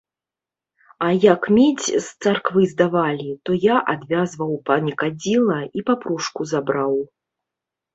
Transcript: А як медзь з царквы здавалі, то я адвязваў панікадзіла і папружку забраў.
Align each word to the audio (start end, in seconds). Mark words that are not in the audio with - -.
А 1.07 1.09
як 1.25 1.41
медзь 1.57 1.91
з 2.07 2.25
царквы 2.25 2.63
здавалі, 2.73 3.31
то 3.45 3.51
я 3.75 3.85
адвязваў 3.97 4.59
панікадзіла 4.67 5.63
і 5.79 5.91
папружку 5.95 6.41
забраў. 6.59 6.93